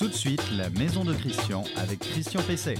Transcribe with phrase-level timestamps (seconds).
[0.00, 2.76] Tout de suite, la maison de Christian avec Christian Pesset.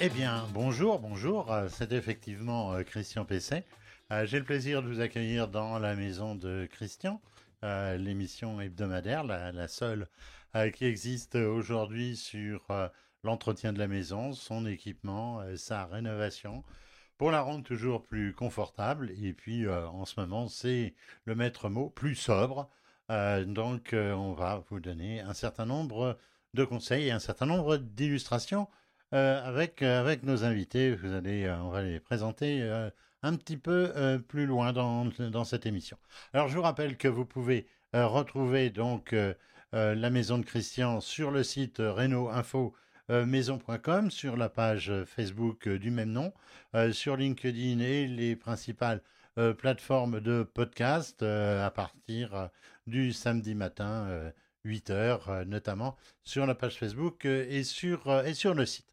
[0.00, 3.64] Eh bien, bonjour, bonjour, euh, c'est effectivement euh, Christian Pesset.
[4.10, 7.20] Euh, J'ai le plaisir de vous accueillir dans la maison de Christian,
[7.62, 10.08] l'émission hebdomadaire, la, seule
[10.74, 12.66] qui existe aujourd'hui sur
[13.22, 16.64] l'entretien de la maison, son équipement, sa rénovation,
[17.18, 19.12] pour la rendre toujours plus confortable.
[19.22, 20.94] Et puis, en ce moment, c'est
[21.24, 22.68] le maître mot, plus sobre.
[23.10, 26.18] Euh, donc, euh, on va vous donner un certain nombre
[26.54, 28.68] de conseils et un certain nombre d'illustrations
[29.12, 30.94] euh, avec, avec nos invités.
[30.94, 32.62] Vous allez, on va les présenter
[33.22, 35.98] un petit peu plus loin dans, dans cette émission.
[36.32, 39.14] Alors, je vous rappelle que vous pouvez retrouver donc
[39.72, 42.74] la maison de Christian sur le site euh, Info
[43.08, 46.32] maison.com, sur la page Facebook du même nom,
[46.92, 49.02] sur LinkedIn et les principales
[49.36, 52.46] plateformes de podcast euh, à partir euh,
[52.86, 54.30] du samedi matin, euh,
[54.64, 58.66] 8 heures, euh, notamment sur la page Facebook euh, et, sur, euh, et sur le
[58.66, 58.86] site.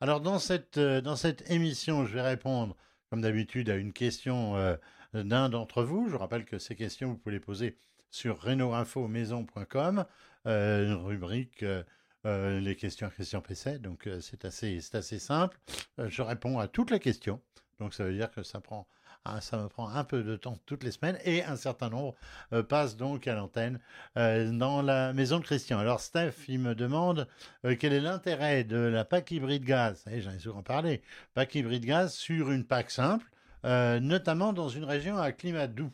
[0.00, 2.76] Alors, dans cette, euh, dans cette émission, je vais répondre,
[3.10, 4.76] comme d'habitude, à une question euh,
[5.14, 6.08] d'un d'entre vous.
[6.08, 7.78] Je rappelle que ces questions, vous pouvez les poser
[8.10, 10.04] sur reno-info-maison.com,
[10.46, 11.82] euh, une rubrique euh,
[12.26, 13.78] euh, les questions à Christian Pesset.
[13.78, 15.58] Donc, euh, c'est assez, assez simple.
[15.98, 17.40] Euh, je réponds à toutes les questions.
[17.78, 18.88] Donc, ça veut dire que ça prend,
[19.28, 22.14] ah, ça me prend un peu de temps toutes les semaines et un certain nombre
[22.52, 23.80] euh, passent donc à l'antenne
[24.16, 25.78] euh, dans la maison de Christian.
[25.78, 27.26] Alors, Steph, il me demande
[27.64, 30.04] euh, quel est l'intérêt de la PAC hybride gaz?
[30.10, 31.02] Et j'en ai souvent parlé.
[31.34, 33.28] PAC hybride gaz sur une PAC simple,
[33.64, 35.92] notamment dans une région à climat doux.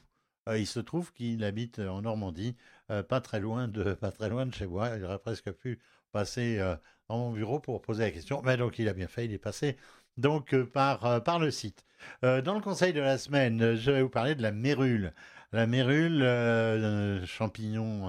[0.54, 2.56] Il se trouve qu'il habite en Normandie,
[3.08, 4.90] pas très loin de, pas très loin de chez moi.
[4.96, 5.78] Il aurait presque pu
[6.12, 6.58] passer
[7.08, 8.42] dans mon bureau pour poser la question.
[8.44, 9.76] Mais donc il a bien fait, il est passé
[10.16, 11.84] donc euh, par, euh, par le site.
[12.24, 15.12] Euh, dans le conseil de la semaine, je vais vous parler de la mérule.
[15.52, 18.08] La mérule, euh, champignon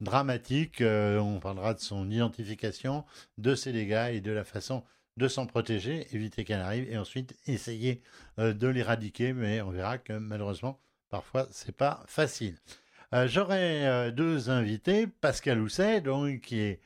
[0.00, 3.04] dramatique, on parlera de son identification,
[3.38, 4.84] de ses dégâts et de la façon
[5.16, 8.02] de s'en protéger, éviter qu'elle arrive et ensuite essayer
[8.36, 9.32] de l'éradiquer.
[9.32, 12.58] Mais on verra que malheureusement, parfois, c'est pas facile.
[13.26, 16.80] J'aurai deux invités, Pascal Housset, donc qui est,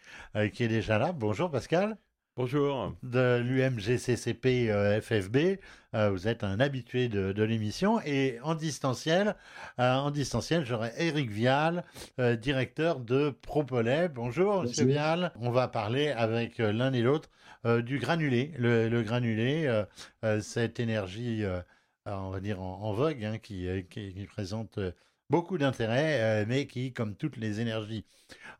[0.52, 1.10] qui est déjà là.
[1.10, 1.96] Bonjour Pascal
[2.38, 2.94] Bonjour.
[3.02, 5.58] de l'UMGCCP euh, FFB.
[5.96, 8.00] Euh, vous êtes un habitué de, de l'émission.
[8.06, 9.34] Et en distanciel,
[9.80, 11.82] euh, en distanciel, j'aurai Eric Vial,
[12.20, 14.08] euh, directeur de Propolet.
[14.08, 15.00] Bonjour, Monsieur Bonjour.
[15.00, 15.32] Vial.
[15.40, 17.28] On va parler avec l'un et l'autre
[17.66, 18.52] euh, du granulé.
[18.56, 19.84] Le, le granulé, euh,
[20.24, 21.60] euh, cette énergie, euh,
[22.06, 24.92] on va dire en, en vogue, hein, qui, euh, qui, qui présente euh,
[25.28, 28.04] beaucoup d'intérêt, mais qui, comme toutes les énergies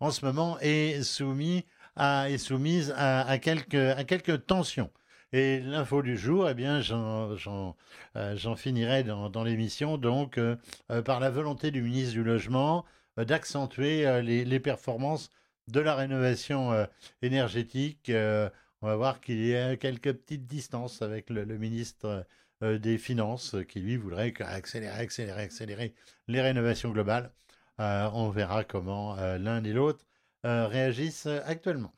[0.00, 1.65] en ce moment, est soumis
[1.99, 4.91] est soumise à, quelques, tensions.
[5.33, 7.77] Et l'info du jour, eh bien, j'en,
[8.17, 10.57] euh, finirai dans, l'émission, donc, euh,
[10.91, 12.85] euh, par la volonté du ministre du Logement
[13.17, 15.31] d'accentuer les, performances
[15.67, 16.87] de la rénovation
[17.21, 18.13] énergétique.
[18.13, 22.25] On va voir qu'il y a quelques petites distances avec le, ministre
[22.63, 25.95] des Finances qui, lui, voudrait accélérer, accélérer, accélérer
[26.29, 27.33] les rénovations globales.
[27.79, 30.08] On verra comment l'un et l'autre
[30.69, 31.93] réagissent euh, actuellement.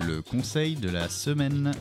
[0.00, 1.72] Le conseil de la semaine.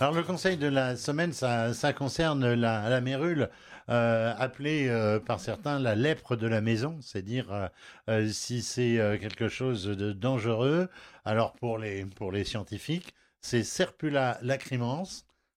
[0.00, 3.48] Alors le conseil de la semaine, ça, ça concerne la, la mérule,
[3.90, 7.68] euh, appelée euh, par certains la lèpre de la maison, c'est dire euh,
[8.08, 10.88] euh, si c'est quelque chose de dangereux.
[11.24, 15.04] Alors pour les pour les scientifiques, c'est Serpula lacrimans.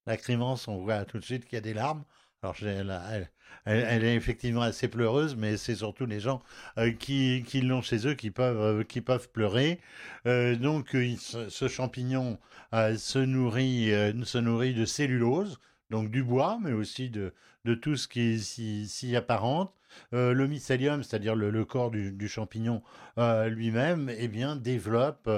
[0.06, 2.04] Lacrimans, on voit tout de suite qu'il y a des larmes.
[2.44, 3.30] Alors j'ai- elle, a- elle,
[3.68, 6.42] elle- est effectivement assez pleureuse, mais c'est surtout les gens
[6.78, 9.80] euh, qui, l'ont chez eux qui peuvent euh, pleurer.
[10.26, 12.40] Euh, donc ce, champignon
[12.72, 15.60] se nourrit de cellulose,
[15.90, 17.34] donc du bois, mais aussi de
[17.76, 19.74] tout ce qui s'y apparente.
[20.12, 22.82] Le mycélium, c'est-à-dire le, corps du, champignon
[23.18, 25.30] lui-même, eh bien développe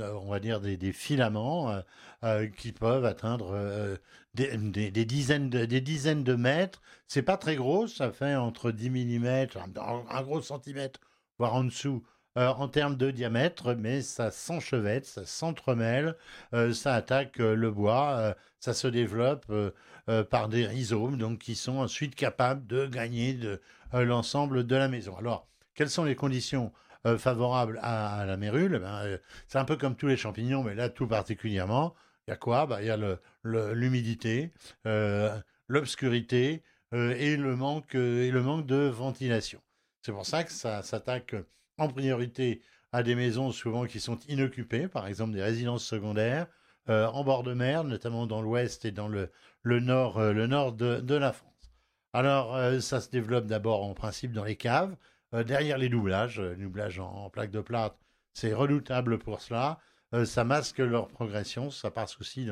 [0.00, 1.80] on va dire des, filaments euh,
[2.24, 3.96] euh, qui peuvent atteindre euh,
[4.34, 6.82] des, dizaines de, des dizaines de mètres.
[7.06, 11.00] C'est pas très gros, ça fait entre 10 mm, un, un gros centimètre,
[11.38, 12.02] voire en dessous,
[12.38, 16.14] euh, en termes de diamètre, mais ça s'enchevête, ça s'entremêle,
[16.54, 19.72] euh, ça attaque euh, le bois, euh, ça se développe euh,
[20.08, 23.60] euh, par des rhizomes, donc qui sont ensuite capables de gagner de,
[23.94, 25.16] euh, l'ensemble de la maison.
[25.16, 26.72] Alors, quelles sont les conditions?
[27.06, 30.64] Euh, favorables à, la mérule Eh ben, euh, C'est un peu comme tous les champignons,
[30.64, 31.94] mais là tout particulièrement.
[32.26, 32.66] Il y a quoi?
[32.66, 32.98] Bah, Il y a
[33.44, 34.52] l'humidité,
[34.86, 36.62] euh, l'obscurité
[36.92, 39.60] et, le manque, et le manque de ventilation.
[40.02, 41.34] C'est pour ça que ça s'attaque
[41.76, 42.62] en priorité
[42.92, 46.46] à des maisons souvent qui sont inoccupées, par exemple des résidences secondaires,
[46.88, 49.30] en bord de mer, notamment dans l'ouest et dans le,
[49.62, 51.72] le nord, le nord de, la France.
[52.14, 54.96] Alors, ça se développe d'abord en principe dans les caves,
[55.32, 57.96] derrière les doublages, les doublages en, plaque de plate,
[58.32, 59.80] c'est redoutable pour cela.
[60.24, 62.46] ça masque leur progression, ça passe aussi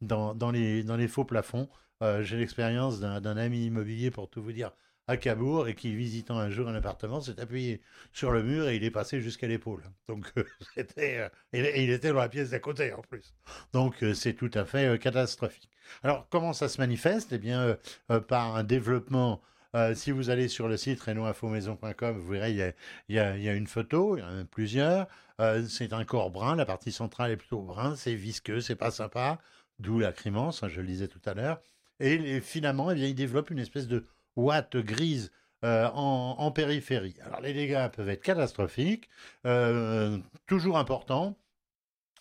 [0.00, 1.68] dans les, faux plafonds.
[2.20, 4.72] J'ai l'expérience d'un ami immobilier, pour tout vous dire,
[5.08, 7.82] à Cabourg et qui, visitant un jour un appartement, s'est appuyé
[8.12, 9.82] sur le mur et il est passé jusqu'à l'épaule.
[10.08, 10.44] Donc, euh,
[10.74, 11.18] c'était.
[11.18, 13.34] Euh, et, il était dans la pièce d'à côté en plus.
[13.72, 15.68] Donc, euh, c'est tout à fait catastrophique.
[16.02, 17.32] Alors, comment ça se manifeste?
[17.32, 17.76] Eh bien,
[18.28, 19.42] par un développement.
[19.94, 22.52] Si vous allez sur le site renoinfomaison.com, vous verrez,
[23.08, 25.06] il y, a, une photo, il y en a plusieurs.
[25.68, 29.38] c'est un corps brun, la partie centrale est plutôt brun, c'est visqueux, c'est pas sympa,
[29.78, 31.60] d'où la crémence, hein, je le disais tout à l'heure.
[32.00, 35.30] Et les filaments, eh bien, il développe une espèce de watts grise
[35.64, 37.14] euh, en, périphérie.
[37.24, 39.08] Alors les dégâts peuvent être catastrophiques,
[39.46, 40.18] euh,
[40.48, 41.38] toujours importants,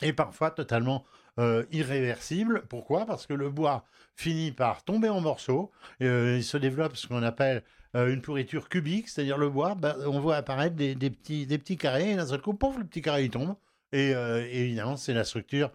[0.04, 1.06] et parfois totalement
[1.40, 2.64] euh, irréversibles.
[2.70, 3.06] Pourquoi?
[3.06, 3.86] Parce que le bois
[4.16, 7.64] finit par tomber en morceaux, il se développe ce qu'on appelle
[7.94, 12.26] une pourriture cubique, c'est-à-dire le bois, bah, on voit apparaître des, petits, carrés, et d'un
[12.26, 13.56] seul coup, pouf, le petit carré il tombe,
[13.92, 15.72] et, évidemment c'est la structure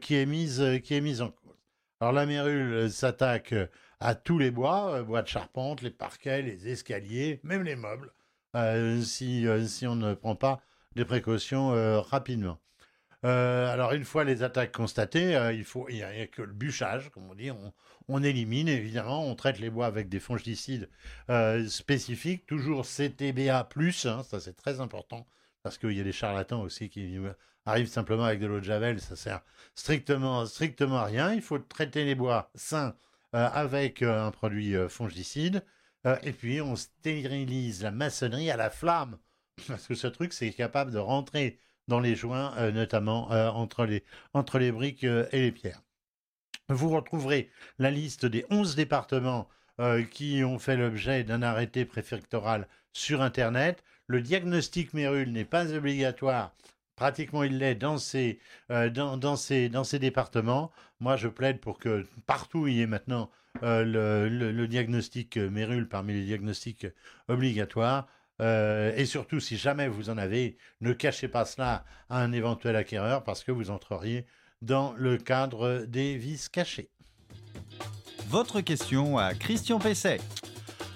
[0.00, 0.60] qui, est mise,
[1.20, 1.56] en cause.
[2.00, 3.54] Alors la mérule s'attaque
[4.02, 8.12] à tous les bois, euh, bois de charpente, les parquets, les escaliers, même les meubles,
[8.56, 10.60] euh, si, euh, si on ne prend pas
[10.96, 11.70] des précautions
[12.02, 12.58] rapidement.
[13.22, 17.34] Alors une fois les attaques constatées, il faut n'y a, que le bûchage, comme on
[17.34, 17.50] dit,
[18.08, 20.88] on, élimine évidemment, on traite les bois avec des fongicides
[21.68, 23.68] spécifiques, toujours CTBA+,
[24.04, 25.26] hein, ça c'est très important
[25.62, 27.18] parce qu'il y a des charlatans aussi qui
[27.64, 29.42] arrivent simplement avec de l'eau de javel, ça sert
[29.74, 31.32] strictement strictement à rien.
[31.32, 32.94] Il faut traiter les bois sains
[33.34, 35.64] euh, avec euh, un produit euh, fongicide.
[36.22, 39.18] et puis, on stérilise la maçonnerie à la flamme.
[39.68, 41.58] Parce que ce truc, c'est capable de rentrer
[41.88, 45.82] dans les joints, notamment entre, les, entre les briques et les pierres.
[46.68, 49.48] Vous retrouverez la liste des 11 départements
[50.10, 53.82] qui ont fait l'objet d'un arrêté préfectoral sur Internet.
[54.06, 56.54] Le diagnostic Mérule n'est pas obligatoire
[56.96, 58.38] pratiquement il l'est dans ces,
[58.70, 60.70] euh, dans, dans, ces, dans ces départements.
[61.00, 63.30] Moi, je plaide pour que partout il y ait maintenant
[63.62, 66.86] euh, le, le, diagnostic Mérule parmi les diagnostics
[67.28, 68.06] obligatoires.
[68.42, 72.76] Euh, et surtout, si jamais vous en avez, ne cachez pas cela à un éventuel
[72.76, 74.26] acquéreur parce que vous entreriez
[74.60, 76.90] dans le cadre des vices cachés.
[78.28, 80.20] Votre question à Christian Pesset.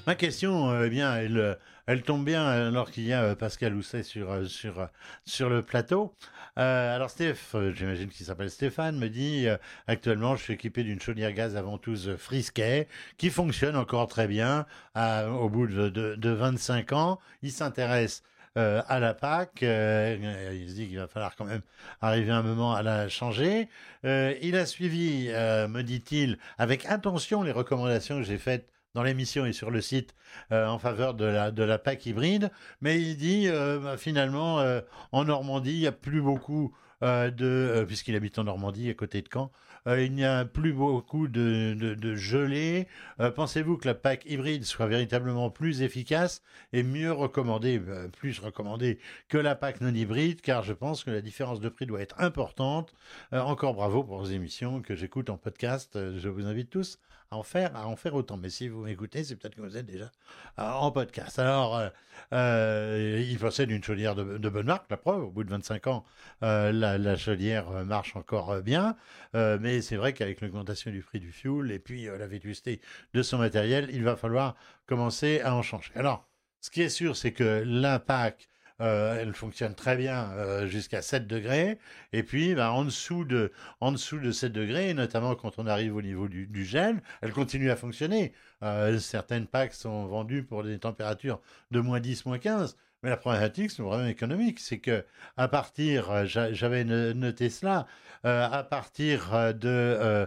[0.07, 1.57] Ma question, eh bien, elle,
[1.87, 4.87] elle tombe bien alors qu'il y a euh, Pascal Housset sur, euh, sur, euh,
[5.25, 6.13] sur le plateau.
[6.57, 9.47] Alors Steph, j'imagine qu'il s'appelle Stéphane, me dit
[9.87, 12.89] actuellement je suis équipé d'une chaudière gaz à ventouse Frisquet
[13.19, 14.67] qui fonctionne encore très bien
[14.97, 17.19] au bout de, de, 25 ans.
[17.43, 18.23] Il s'intéresse
[18.55, 19.59] à la PAC.
[19.63, 21.63] il se dit qu'il va falloir quand même
[22.01, 23.69] arriver un moment à la changer.
[24.05, 29.53] il a suivi, me dit-il, avec attention les recommandations que j'ai faites dans l'émission et
[29.53, 30.15] sur le site
[30.51, 32.51] euh, en faveur de la, de PAC hybride.
[32.81, 34.81] Mais il dit euh, bah, finalement, euh,
[35.13, 37.85] en Normandie, il n'y a plus beaucoup de.
[37.87, 39.53] Puisqu'il habite en Normandie, à côté de Caen,
[39.87, 42.89] il n'y a plus beaucoup de, de, gelée.
[43.19, 47.83] Pensez-vous que la PAC hybride soit véritablement plus efficace et mieux recommandée,
[48.17, 48.99] plus recommandée
[49.29, 50.41] que la PAC non hybride?
[50.41, 52.95] Car je pense que la différence de prix doit être importante.
[53.31, 55.99] encore bravo pour vos émissions que j'écoute en podcast.
[56.17, 56.99] je vous invite tous
[57.31, 58.37] à en faire, autant.
[58.37, 60.11] Mais si vous m'écoutez, c'est peut-être que vous êtes déjà
[60.59, 61.39] euh, en podcast.
[61.39, 61.89] Alors, euh,
[62.33, 65.25] euh, il possède une chaudière de, bonne marque, la preuve.
[65.25, 66.05] Au bout de 25 ans,
[66.41, 68.97] la, chaudière marche encore bien.
[69.35, 72.81] mais c'est vrai qu'avec l'augmentation du prix du fuel et puis la vétusté
[73.15, 75.93] de son matériel, il va falloir commencer à en changer.
[75.95, 76.29] Alors,
[76.61, 78.49] ce qui est sûr, c'est que l'impact
[78.83, 81.79] euh, elle fonctionne très bien euh, jusqu'à 7 degrés.
[82.13, 85.97] Et puis, bah, en, dessous de, en dessous de 7 degrés, notamment quand on arrive
[85.97, 88.33] au niveau du, gel, elle continue à fonctionner.
[88.63, 91.41] Euh, certaines packs sont vendues pour des températures
[91.71, 92.77] de moins 10, moins 15.
[93.03, 94.61] Mais la problématique, c'est vraiment économique.
[94.61, 95.05] C'est que
[95.37, 97.87] à partir, j'avais noté cela,
[98.25, 100.27] à partir de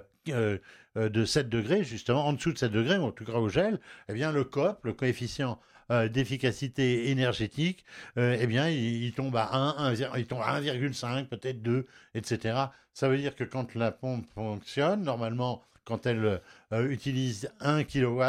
[0.96, 3.80] de 7 degrés, justement, en dessous de 7 degrés, en tout cas au gel,
[4.10, 5.60] eh bien, le COP, le coefficient
[5.92, 7.84] euh, d'efficacité énergétique,
[8.18, 12.58] euh, eh bien, il, tombe à 1, il tombe à 1,5, peut-être 2, etc.
[12.94, 16.42] Ça veut dire que quand la pompe fonctionne, normalement, quand elle
[16.74, 18.24] euh, utilise 1 kW,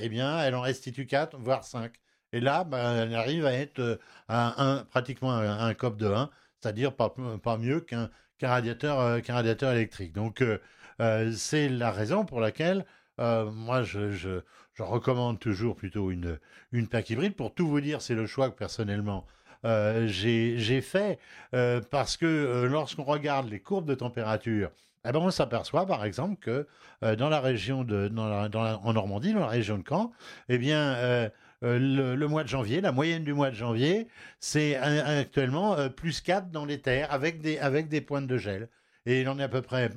[0.00, 1.92] eh bien, elle en restitue 4, voire 5.
[2.32, 6.30] Et là, bah, elle arrive à être à pratiquement un, un COP de 1,
[6.60, 7.14] c'est-à-dire pas,
[7.58, 8.08] mieux qu'un
[8.42, 10.14] radiateur, électrique.
[10.14, 10.42] Donc,
[11.36, 12.86] c'est la raison pour laquelle
[13.18, 14.40] moi, je
[14.82, 16.38] recommande toujours plutôt une,
[16.72, 17.34] une PAC hybride.
[17.34, 19.26] Pour tout vous dire, c'est le choix que personnellement
[19.64, 21.18] euh, j'ai fait
[21.54, 24.70] euh, parce que euh, lorsqu'on regarde les courbes de température,
[25.06, 26.66] eh ben on s'aperçoit par exemple que
[27.18, 30.12] dans la région de, dans en Normandie, dans la région de Caen,
[30.48, 34.08] eh bien le, mois de janvier, la moyenne du mois de janvier,
[34.40, 38.70] c'est actuellement plus 4 dans les terres avec des, avec des pointes de gel.
[39.04, 39.90] Et il en est à peu près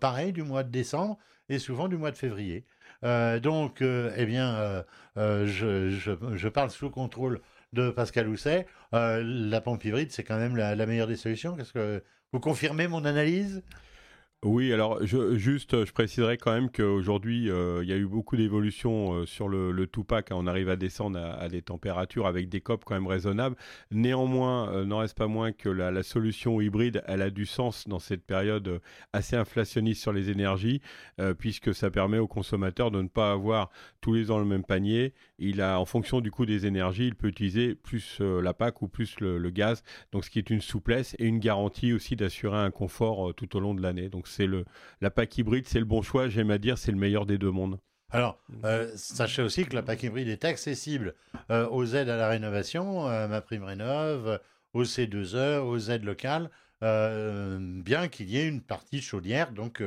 [0.00, 1.16] pareil du mois de décembre
[1.48, 2.64] et souvent du mois de février.
[3.02, 4.84] Donc, eh bien,
[5.16, 7.40] je, je, parle sous contrôle
[7.72, 8.66] de Pascal Housset.
[8.92, 11.56] la pompe hybride, c'est quand même la, la meilleure des solutions.
[11.56, 12.02] Qu'est-ce que
[12.32, 13.62] vous confirmez mon analyse?
[14.42, 19.12] Oui, alors juste, je préciserai quand même qu'aujourd'hui, euh, il y a eu beaucoup d'évolutions
[19.12, 20.32] euh, sur le, le Tupac.
[20.32, 20.36] Hein.
[20.38, 23.54] on arrive à descendre à, des températures avec des copes quand même raisonnables.
[23.90, 27.98] Néanmoins, euh, n'en reste pas moins que la, solution hybride, elle a du sens dans
[27.98, 28.80] cette période
[29.12, 30.80] assez inflationniste sur les énergies,
[31.38, 33.68] puisque ça permet aux consommateurs de ne pas avoir
[34.00, 35.12] tous les ans le même panier.
[35.38, 38.88] Il a, en fonction du coût des énergies, il peut utiliser plus la PAC ou
[38.88, 39.82] plus le, gaz.
[40.12, 43.60] Donc, ce qui est une souplesse et une garantie aussi d'assurer un confort tout au
[43.60, 44.08] long de l'année.
[44.30, 44.64] C'est le
[45.00, 46.28] la PAC hybride, c'est le bon choix.
[46.28, 47.78] J'aime à dire, c'est le meilleur des deux mondes.
[48.12, 51.14] Alors, euh, sachez aussi que la PAC hybride est accessible
[51.50, 54.40] euh, aux aides à la rénovation, euh, ma prime rénove,
[54.72, 56.50] aux C2E, aux aides locales,
[56.82, 59.52] bien qu'il y ait une partie chaudière.
[59.52, 59.82] Donc,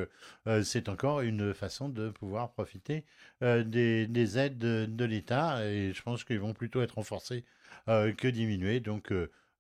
[0.64, 3.04] c'est encore une façon de pouvoir profiter
[3.42, 5.66] des, aides de, l'État.
[5.66, 7.46] Et je pense qu'ils vont plutôt être renforcés
[7.88, 8.80] que diminués.
[8.80, 9.12] Donc,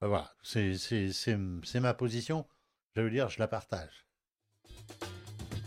[0.01, 2.45] voilà, c'est ma position.
[2.95, 4.02] Je veux dire, je la partage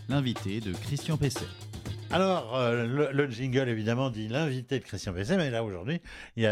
[0.09, 1.45] l'invité de Christian Pesset.
[2.09, 6.01] Alors, euh, le, jingle, évidemment, dit l'invité de Christian Pesset, mais là, aujourd'hui,
[6.37, 6.47] il y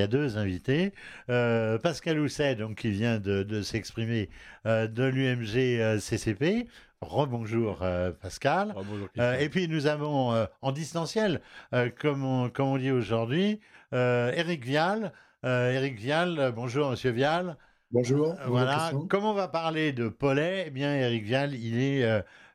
[0.00, 0.92] a, deux invités.
[1.30, 4.28] Euh, Pascal Housset, donc, qui vient de, s'exprimer
[4.66, 6.66] euh, de l'UMG CCP.
[7.02, 7.84] Rebonjour,
[8.20, 8.72] Pascal.
[8.74, 9.08] Rebonjour,
[9.38, 11.40] et puis, nous avons en distanciel,
[12.00, 13.60] comme, on, comme on dit aujourd'hui,
[13.92, 15.12] Eric Vial.
[15.44, 17.56] Eric Vial, bonjour, monsieur Vial.
[17.92, 18.34] Bonjour.
[18.46, 18.90] voilà.
[19.08, 22.04] Comme on va parler de Pollet, eh bien, Eric Vial, il est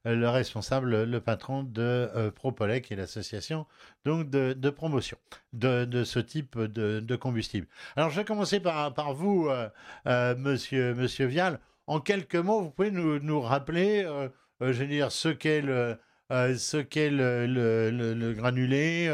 [0.08, 3.68] euh, le responsable, le patron de euh, qui est l'association
[4.04, 5.18] donc de, promotion
[5.54, 7.68] de, ce type de, combustible.
[7.96, 9.48] Alors je vais commencer par, par vous,
[10.08, 11.60] euh, monsieur, monsieur Vial.
[11.86, 14.04] En quelques mots, vous pouvez nous, nous rappeler,
[14.60, 19.06] je veux dire, ce qu'est le, ce qu'est le, le, granulé.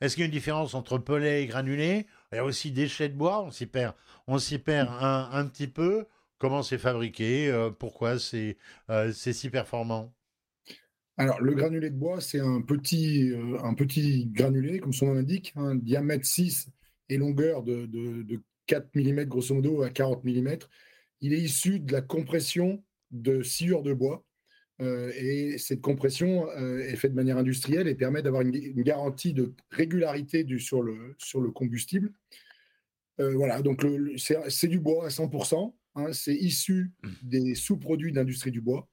[0.00, 2.06] Est-ce qu'il y a une différence entre pollet et granulé?
[2.32, 3.94] Il y a aussi déchets de bois, on s'y perd,
[4.26, 6.06] on s'y perd un, un, petit peu.
[6.38, 8.56] Comment c'est fabriqué Pourquoi c'est
[9.12, 10.14] si performant?
[11.18, 15.14] Alors, le granulé de bois, c'est un petit, euh, un petit granulé, comme son nom
[15.14, 16.68] l'indique, un diamètre 6
[17.08, 17.88] et longueur de,
[18.66, 20.58] 4 mm, grosso modo, à 40 mm.
[21.22, 24.24] Il est issu de la compression de sciure de bois.
[24.82, 29.32] Euh, et cette compression euh, est faite de manière industrielle et permet d'avoir une, garantie
[29.32, 32.12] de régularité sur, le, sur le combustible.
[33.18, 33.84] Voilà, donc
[34.18, 35.74] c'est du bois à 100%.
[35.98, 37.08] Hein, c'est issu mmh.
[37.22, 38.88] des sous-produits d'industrie du bois.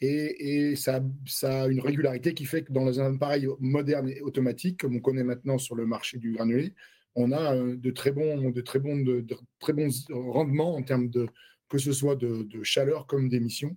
[0.00, 1.02] Et, ça,
[1.42, 5.24] a une régularité qui fait que dans un appareil moderne et automatique, comme on connaît
[5.24, 6.74] maintenant sur le marché du granulé,
[7.14, 9.26] on a euh, de très bons, de très bons, de,
[9.58, 11.26] très bons rendements en termes de
[11.68, 13.76] que ce soit de, chaleur comme d'émission.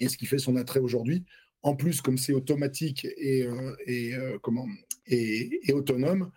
[0.00, 1.24] Et ce qui fait son attrait aujourd'hui.
[1.62, 4.66] En plus, comme c'est automatique et, euh, euh, comment,
[5.06, 6.30] et, autonome,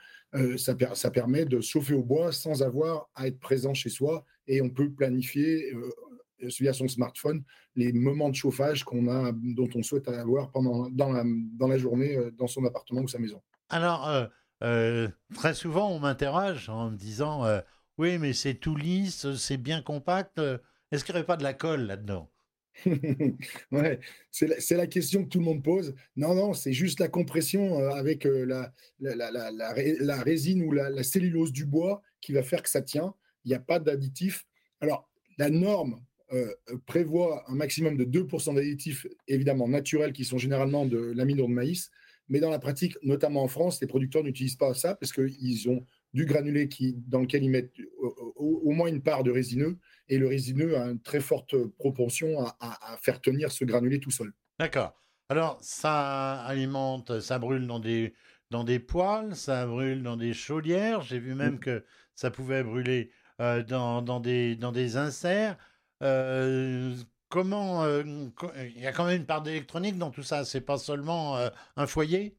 [0.58, 4.62] ça, ça, permet de chauffer au bois sans avoir à être présent chez soi et
[4.62, 5.74] on peut planifier
[6.42, 7.44] via son smartphone
[7.76, 12.32] les moments de chauffage qu'on a, dont on souhaite avoir pendant, dans, la, journée euh,
[12.32, 13.42] dans son appartement ou sa maison.
[13.70, 14.26] Alors, euh,
[14.64, 17.46] euh, très souvent, on m'interroge en me disant
[17.98, 20.40] Oui, mais c'est tout lisse, c'est bien compact.
[20.92, 22.30] Est-ce qu'il n'y aurait pas de la colle là-dedans?
[24.32, 25.96] c'est la, question que tout le monde pose.
[26.16, 31.52] Non, non, c'est juste la compression avec la, la, la, la, résine ou la, cellulose
[31.52, 33.14] du bois qui va faire que ça tient.
[33.46, 34.46] Il n'y a pas d'additif.
[34.82, 36.54] Alors, la norme euh,
[36.86, 41.90] prévoit un maximum de 2% d'additifs évidemment naturels qui sont généralement de l'amidon de maïs.
[42.28, 45.86] Mais dans la pratique, notamment en France, les producteurs n'utilisent pas ça parce qu'ils ont
[46.14, 47.74] du granulé qui, dans lequel ils mettent
[48.36, 49.78] au, moins une part de résineux.
[50.08, 54.32] Et le résineux a une très forte propension à, faire tenir ce granulé tout seul.
[54.60, 55.00] D'accord.
[55.30, 58.14] Alors, ça alimente, ça brûle dans des,
[58.50, 61.02] dans des poêles, ça brûle dans des chaudières.
[61.02, 61.86] J'ai vu même que
[62.16, 65.58] ça pouvait brûler euh, dans, dans, des, dans des inserts.
[66.02, 66.96] Euh,
[67.30, 68.04] comment euh,
[68.58, 70.46] il y a quand même une part d'électronique dans tout ça.
[70.46, 71.38] C'est pas seulement
[71.76, 72.39] un foyer?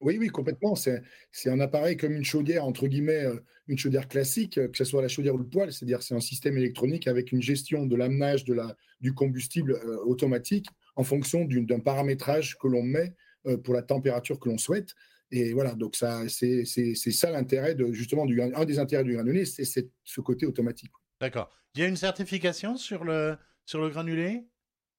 [0.00, 0.74] Oui, oui, complètement.
[0.74, 1.02] C'est
[1.46, 3.26] un appareil comme une chaudière, entre guillemets,
[3.68, 6.56] une chaudière classique, que ce soit la chaudière ou le poêle, c'est-à-dire c'est un système
[6.56, 10.66] électronique avec une gestion de l'amenage de la, du combustible automatique
[10.96, 13.14] en fonction d'un paramétrage que l'on met
[13.62, 14.94] pour la température que l'on souhaite.
[15.32, 19.44] Et voilà, donc ça, c'est ça l'intérêt de justement du, un des intérêts du granulé,
[19.44, 20.90] c'est ce côté automatique.
[21.20, 21.50] D'accord.
[21.74, 24.44] Il y a une certification sur le, sur le granulé?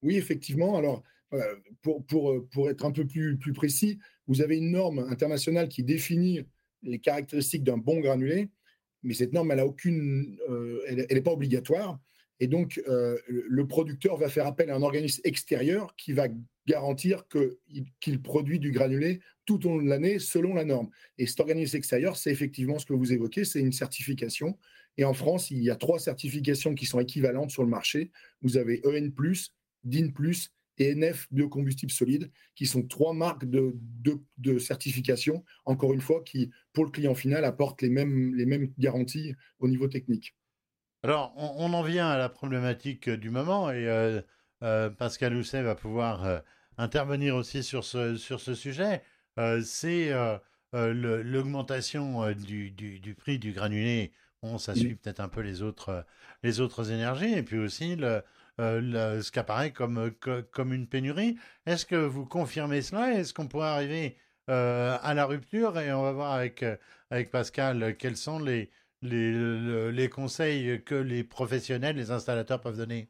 [0.02, 0.78] Oui, effectivement.
[0.78, 1.04] Alors,
[1.34, 4.00] euh, pour, pour, pour, être un peu plus, plus précis,
[4.32, 6.40] vous avez une norme internationale qui définit
[6.84, 8.48] les caractéristiques d'un bon granulé,
[9.04, 10.38] mais cette norme, elle n'est aucune,
[10.88, 12.00] elle, elle pas obligatoire.
[12.40, 16.30] Et donc, le producteur va faire appel à un organisme extérieur qui va
[16.66, 17.26] garantir
[18.00, 20.90] qu'il produit du granulé tout au long de l'année selon la norme.
[21.18, 24.58] Et cet organisme extérieur, c'est effectivement ce que vous évoquez, c'est une certification.
[24.98, 28.12] Et en France, il y a trois certifications qui sont équivalentes sur le marché.
[28.42, 29.12] Vous avez EN+,
[29.84, 30.12] DIN+,
[30.78, 33.76] et NF biocombustible solide, qui sont trois marques de,
[34.38, 38.72] de, certification, encore une fois, qui, pour le client final, apportent les mêmes, les mêmes
[38.78, 40.36] garanties au niveau technique.
[41.04, 44.22] Alors, on, en vient à la problématique du moment, et euh,
[44.64, 46.40] euh, Pascal Housset va pouvoir euh,
[46.78, 49.02] intervenir aussi sur ce, sur ce sujet.
[49.64, 50.12] C'est
[50.74, 54.12] l'augmentation du, du, prix du granulé.
[54.44, 56.06] Bon, ça suit peut-être un peu les autres,
[56.44, 58.22] les autres énergies, et puis aussi le,
[58.62, 60.12] euh, ce qui apparaît comme,
[60.52, 61.38] comme une pénurie.
[61.66, 63.14] Est-ce que vous confirmez cela?
[63.14, 64.18] Est-ce qu'on pourrait arriver
[64.50, 65.80] euh, à la rupture?
[65.80, 66.76] Et on va voir avec, euh,
[67.10, 68.70] avec Pascal quels sont les,
[69.02, 73.10] les, les conseils que les professionnels, les installateurs peuvent donner.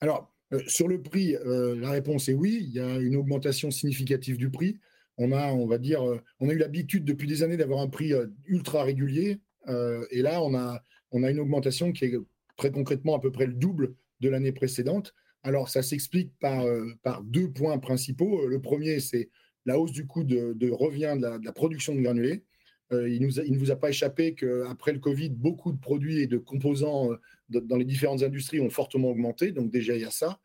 [0.00, 0.32] Alors,
[0.66, 2.58] sur le prix, la réponse est oui.
[2.62, 4.78] Il y a une augmentation significative du prix.
[5.18, 6.02] On a, on va dire,
[6.40, 8.12] on a eu l'habitude depuis des années d'avoir un prix
[8.46, 9.38] ultra régulier.
[9.68, 10.82] et là, on a,
[11.12, 12.18] on a une augmentation qui est
[12.56, 15.14] très concrètement à peu près le double de l'année précédente.
[15.42, 18.46] Alors, ça s'explique par, euh, par deux points principaux.
[18.46, 19.30] Le premier, c'est
[19.66, 22.44] la hausse du coût de, revient de la, production de granulés.
[22.92, 26.26] Euh, il, il, ne vous a pas échappé qu'après le Covid, beaucoup de produits et
[26.26, 27.16] de composants euh,
[27.48, 29.52] dans les différentes industries ont fortement augmenté.
[29.52, 30.38] Donc déjà, il y a ça.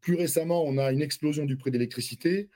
[0.00, 2.48] plus récemment, on a une explosion du prix d'électricité.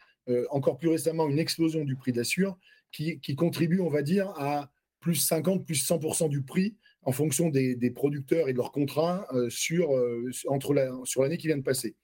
[0.51, 2.59] encore plus récemment, une explosion du prix d'assure
[2.93, 6.77] qui, qui contribue, on va dire, à plus 50, plus 100% du prix
[7.07, 11.39] en fonction des, producteurs et de leurs contrats euh, sur, euh, entre la, sur l'année
[11.39, 11.95] qui vient de passer.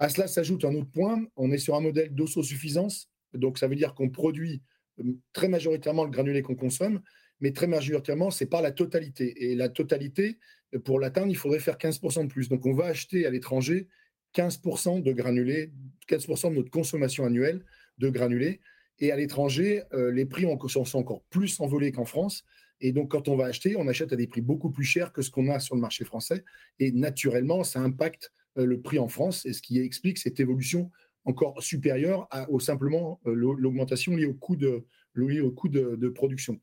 [0.00, 3.76] À cela s'ajoute un autre point, on est sur un modèle d'autosuffisance, donc ça veut
[3.76, 4.60] dire qu'on produit
[4.98, 7.00] euh, très majoritairement le granulé qu'on consomme,
[7.38, 9.50] mais très majoritairement, c'est pas la totalité.
[9.50, 10.36] Et la totalité,
[10.84, 12.48] pour l'atteindre, il faudrait faire 15% de plus.
[12.48, 13.86] Donc on va acheter à l'étranger
[14.34, 15.72] 15% de granulé,
[16.08, 17.64] 15% de notre consommation annuelle
[17.98, 18.60] de granulé.
[18.98, 19.82] Et à l'étranger,
[20.12, 22.44] les prix sont encore plus envolés qu'en France.
[22.80, 25.22] Et donc, quand on va acheter, on achète à des prix beaucoup plus chers que
[25.22, 26.44] ce qu'on a sur le marché français.
[26.78, 30.90] Et naturellement, ça impacte euh, le prix en France, et ce qui explique cette évolution
[31.24, 36.60] encore supérieure à, au simplement euh, l'augmentation liée au coût, de, production.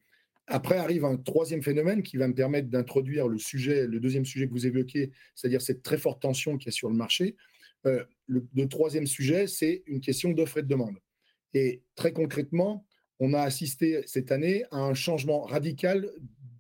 [0.48, 4.48] Après arrive un troisième phénomène qui va me permettre d'introduire le sujet, le deuxième sujet
[4.48, 7.36] que vous évoquez, c'est-à-dire cette très forte tension qu'il y a sur le marché.
[7.86, 10.98] Euh, le, troisième sujet, c'est une question d'offre et de demande.
[11.54, 12.86] Et très concrètement,
[13.20, 16.10] on a assisté cette année à un changement radical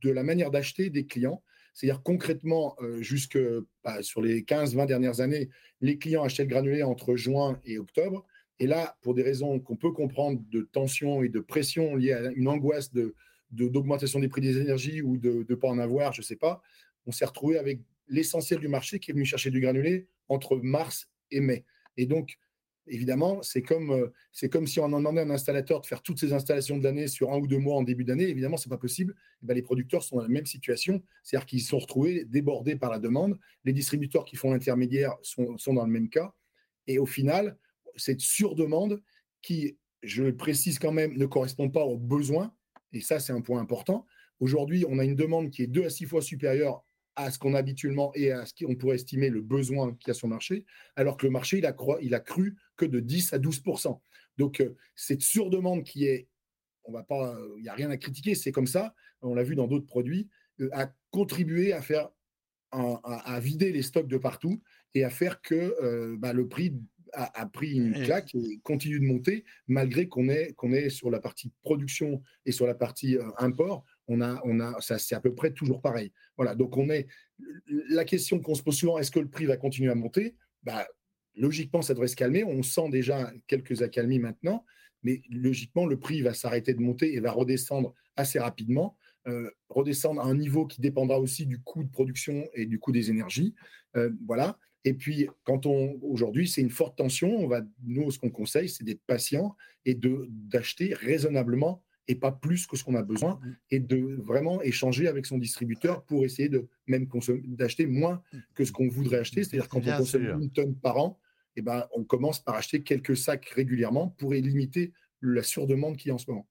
[0.02, 1.44] de la manière d'acheter des clients.
[1.74, 3.38] C'est-à-dire concrètement, euh, jusque
[3.84, 5.50] bah, sur les 15-20 dernières années,
[5.82, 8.26] les clients achetaient le granulé entre juin et octobre.
[8.60, 12.32] Et là, pour des raisons qu'on peut comprendre de tension et de pression liées à
[12.32, 12.92] une angoisse
[13.52, 16.62] d'augmentation des prix des énergies ou de ne pas en avoir, je ne sais pas,
[17.06, 21.08] on s'est retrouvé avec l'essentiel du marché qui est venu chercher du granulé entre mars
[21.30, 21.64] et mai.
[21.98, 22.38] Et donc,
[22.90, 26.02] évidemment, c'est comme, euh, c'est comme si on en demandait à un installateur de faire
[26.02, 28.28] toutes ses installations de l'année sur un ou deux mois en début d'année.
[28.28, 29.16] Évidemment, ce n'est pas possible.
[29.44, 32.92] Eh ben, les producteurs sont dans la même situation, c'est-à-dire qu'ils sont retrouvés débordés par
[32.92, 33.38] la demande.
[33.64, 36.34] Les distributeurs qui font l'intermédiaire sont, sont, dans le même cas.
[36.88, 37.58] Et au final,
[37.96, 39.02] cette surdemande
[39.42, 42.54] qui, je le précise quand même, ne correspond pas aux besoins.
[42.94, 44.06] Et ça, c'est un point important.
[44.40, 46.84] Aujourd'hui, on a une demande qui est deux à six fois supérieure
[47.18, 50.12] à ce qu'on a habituellement et à ce qu'on pourrait estimer le besoin qu'il y
[50.12, 53.00] a sur le marché, alors que le marché, il a, il a cru que de
[53.00, 54.00] 10 à 12%
[54.38, 56.28] Donc, euh, cette surdemande qui est,
[56.84, 59.56] on va pas, il n'y a rien à critiquer, c'est comme ça, on l'a vu
[59.56, 60.30] dans d'autres produits,
[60.62, 62.10] euh, a contribué à faire,
[62.72, 64.62] à, vider les stocks de partout
[64.94, 66.76] et à faire que euh, bah, le prix
[67.14, 71.20] a, pris une claque et continue de monter malgré qu'on est, qu'on est sur la
[71.20, 75.34] partie production et sur la partie import on a, on a, ça c'est à peu
[75.36, 76.12] près toujours pareil.
[76.38, 77.08] Voilà, donc on est,
[77.90, 80.36] la question qu'on se pose souvent, est-ce que le prix va continuer à monter?
[80.64, 80.88] Bah,
[81.38, 82.44] Logiquement, ça devrait se calmer.
[82.44, 84.66] On sent déjà quelques accalmies maintenant,
[85.04, 88.98] mais logiquement, le prix va s'arrêter de monter et va redescendre assez rapidement.
[89.28, 92.92] Euh, redescendre à un niveau qui dépendra aussi du coût de production et du coût
[92.92, 93.54] des énergies.
[93.96, 94.58] Euh, voilà.
[94.84, 97.30] Et puis, quand on aujourd'hui, c'est une forte tension.
[97.38, 102.68] On va, nous, ce qu'on conseille, c'est d'être patient et d'acheter raisonnablement et pas plus
[102.68, 103.56] que ce qu'on a besoin, mm.
[103.72, 107.08] et de vraiment échanger avec son distributeur pour essayer de même
[107.46, 108.22] d'acheter moins
[108.56, 109.44] que ce qu'on voudrait acheter.
[109.44, 111.20] C'est-à-dire quand on consomme une tonne par an,
[111.56, 116.10] et eh ben, on commence par acheter quelques sacs régulièrement pour limiter la surdemande qui
[116.10, 116.48] est en ce moment.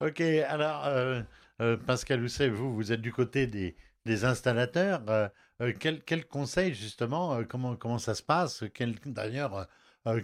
[0.00, 1.22] Ok, alors euh,
[1.60, 5.02] euh, Pascal Housset, vous, vous êtes du côté des, des installateurs.
[5.08, 8.62] Euh, quel, quel, conseil justement, comment, comment ça se passe?
[9.06, 9.68] D'ailleurs,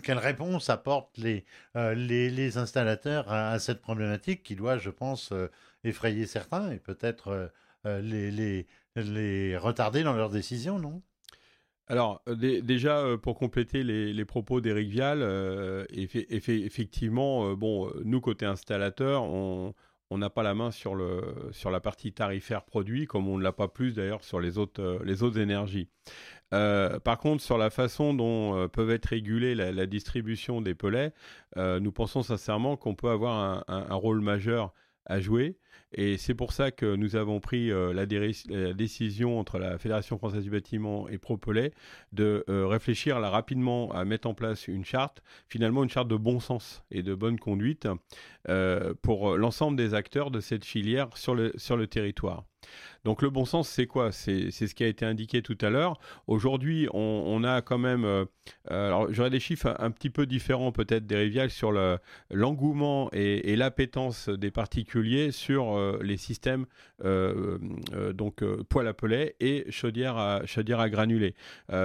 [0.02, 5.32] quelle réponse apportent les, les, installateurs à, cette problématique qui doit, je pense,
[5.84, 7.50] effrayer certains et peut-être
[7.84, 8.66] les, les,
[8.96, 11.02] les retarder dans leurs décisions, non?
[11.86, 19.74] Alors, déjà, pour compléter les, propos d'Éric Vial, effectivement, bon, nous, côté installateur, on,
[20.10, 23.42] on n'a pas la main sur, le, sur la partie tarifaire produit, comme on ne
[23.42, 25.88] l'a pas plus d'ailleurs sur les autres, euh, les autres énergies.
[26.52, 31.12] Euh, par contre, sur la façon dont euh, peuvent être régulées la, distribution des pellets,
[31.56, 34.72] nous pensons sincèrement qu'on peut avoir un, rôle majeur
[35.06, 35.56] à jouer.
[35.92, 38.06] Et c'est pour ça que nous avons pris euh, la,
[38.74, 41.72] décision entre la Fédération française du bâtiment et Propelay
[42.12, 46.16] de euh, réfléchir là, rapidement à mettre en place une charte, finalement une charte de
[46.16, 47.88] bon sens et de bonne conduite
[48.48, 52.44] euh, pour l'ensemble des acteurs de cette filière sur le, sur le territoire.
[53.04, 54.12] Donc le bon sens, c'est quoi?
[54.12, 55.98] C'est ce qui a été indiqué tout à l'heure.
[56.26, 58.04] Aujourd'hui, on, a quand même...
[58.04, 58.24] Euh,
[58.66, 61.72] alors j'aurais des chiffres un, petit peu différents peut-être des rivières sur
[62.30, 66.66] l'engouement et, l'appétence des particuliers sur euh, les systèmes
[67.04, 67.58] euh,
[68.12, 71.34] donc poêle à pellet et chaudière à, chaudière à granulés.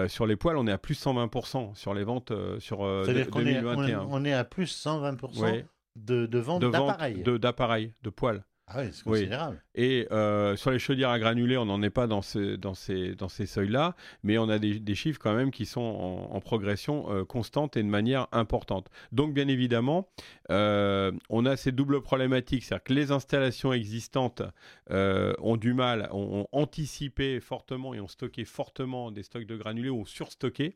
[0.08, 4.08] sur les poêles, on est à plus 120% sur les ventes sur 2021.
[4.10, 5.64] on, est, à plus 120%
[5.96, 7.24] de, de ventes d'appareils.
[7.24, 8.44] D'appareils, de poêles.
[8.68, 9.64] Ah oui, c'est considérable.
[9.76, 12.22] Et euh, sur les chaudières à granulés, on n'en est pas dans,
[12.58, 16.42] dans ces, dans ces seuils-là, mais on a des, chiffres quand même qui sont en,
[16.42, 18.90] progression euh, constante et de manière importante.
[19.12, 20.10] Donc, bien évidemment,
[20.50, 24.42] euh, on a ces doubles problématiques, c'est-à-dire que les installations existantes
[24.90, 29.90] ont du mal, ont, ont, anticipé fortement et ont stocké fortement des stocks de granulés
[29.90, 30.76] ou ont surstocké.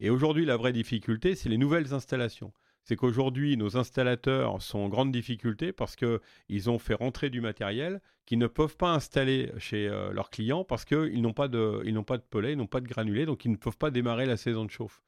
[0.00, 2.52] Et aujourd'hui, la vraie difficulté, c'est les nouvelles installations
[2.84, 8.00] c'est qu'aujourd'hui, nos installateurs sont en grande difficulté parce qu'ils ont fait rentrer du matériel
[8.26, 11.88] qu'ils ne peuvent pas installer chez euh, leurs clients parce qu'ils n'ont pas de, ils
[11.90, 15.02] ils n'ont pas de granulés, donc ils ne peuvent pas démarrer la saison de chauffe.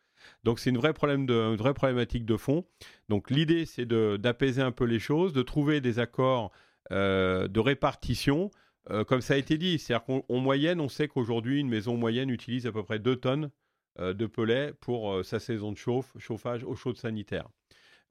[0.45, 2.65] Donc c'est une vraie problématique de fond.
[3.09, 6.51] Donc l'idée, c'est d'apaiser un peu les choses, de trouver des accords
[6.93, 8.51] euh, de répartition.
[8.91, 12.31] Euh, comme ça a été dit, c'est-à-dire qu'en moyenne, on sait qu'aujourd'hui, une maison moyenne
[12.31, 13.51] utilise à peu près 2 tonnes
[14.01, 17.49] de pellet pour sa saison de chauffe, chauffage eau chaude sanitaire.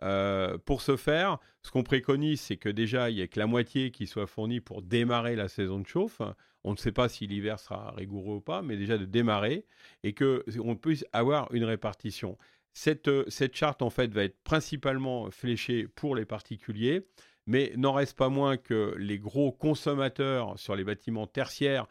[0.03, 3.47] Euh, pour ce faire, ce qu'on préconise, c'est que déjà, il n'y ait que la
[3.47, 6.21] moitié qui soit fournie pour démarrer la saison de chauffe.
[6.65, 9.65] On ne sait pas si l'hiver sera rigoureux ou pas, mais déjà de démarrer
[10.03, 12.37] et qu'on puisse avoir une répartition.
[12.73, 17.07] Cette, euh, cette charte, en fait, va être principalement fléchée pour les particuliers,
[17.45, 21.87] mais n'en reste pas moins que les gros consommateurs sur les bâtiments tertiaires,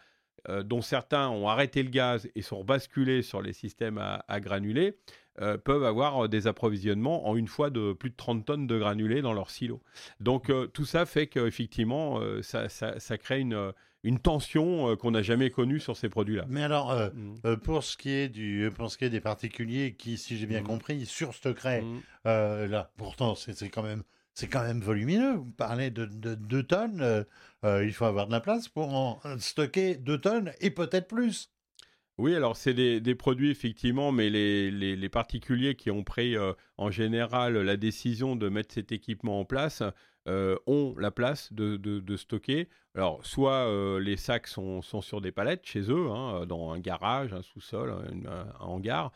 [0.48, 4.40] euh, dont certains ont arrêté le gaz et sont basculés sur les systèmes à, à
[4.40, 4.98] granulés,
[5.40, 8.78] euh, peuvent avoir euh, des approvisionnements en une fois de plus de 30 tonnes de
[8.78, 9.80] granulés dans leur silo.
[10.20, 15.48] Donc euh, tout ça fait qu'effectivement, ça, ça, crée une, une tension qu'on n'a jamais
[15.48, 16.44] connue sur ces produits-là.
[16.48, 17.56] Mais alors, mm.
[17.62, 20.60] pour, ce qui est du, pour ce qui est des particuliers qui, si j'ai bien
[20.60, 20.66] mm.
[20.66, 22.66] compris, surstockeraient, mm.
[22.66, 24.02] là, pourtant, c'est quand même...
[24.34, 25.34] C'est quand même volumineux.
[25.34, 27.26] Vous parlez de 2 tonnes.
[27.64, 31.50] il faut avoir de la place pour en stocker 2 tonnes et peut-être plus.
[32.18, 37.56] Oui, alors c'est des, produits effectivement, mais les, particuliers qui ont pris euh, en général
[37.56, 39.82] la décision de mettre cet équipement en place
[40.28, 42.68] euh, ont la place de, stocker.
[42.94, 47.32] Alors, soit euh, les sacs sont, sur des palettes chez eux, hein, dans un garage,
[47.32, 49.12] un sous-sol, un, hangar,